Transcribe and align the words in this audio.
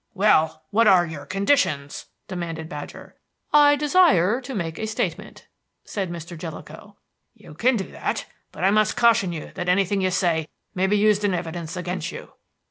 "Well, 0.15 0.63
what 0.71 0.87
are 0.87 1.05
you 1.05 1.27
conditions?" 1.27 2.07
demanded 2.27 2.67
Badger. 2.67 3.17
"I 3.53 3.75
desire 3.75 4.41
to 4.41 4.55
make 4.55 4.79
a 4.79 4.87
statement," 4.87 5.45
said 5.83 6.09
Mr. 6.09 6.35
Jellicoe. 6.35 6.95
"You 7.35 7.53
can 7.53 7.75
do 7.75 7.91
that, 7.91 8.25
but 8.51 8.63
I 8.63 8.71
must 8.71 8.97
caution 8.97 9.31
you 9.31 9.51
that 9.53 9.69
anything 9.69 10.01
you 10.01 10.09
say 10.09 10.47
may 10.73 10.87
be 10.87 10.97
used 10.97 11.23
in 11.23 11.35
evidence 11.35 11.77
against 11.77 12.11
you." 12.11 12.33